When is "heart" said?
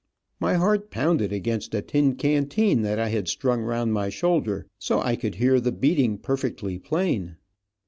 0.55-0.89